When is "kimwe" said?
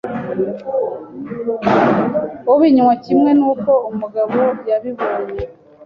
3.05-3.31